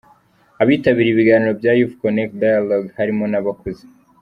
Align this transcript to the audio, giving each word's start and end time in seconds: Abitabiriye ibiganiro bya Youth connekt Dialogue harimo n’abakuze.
Abitabiriye 0.61 1.13
ibiganiro 1.13 1.51
bya 1.59 1.73
Youth 1.79 1.95
connekt 2.01 2.33
Dialogue 2.43 2.89
harimo 2.97 3.25
n’abakuze. 3.31 3.83